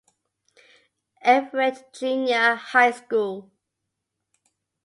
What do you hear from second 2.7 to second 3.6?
School.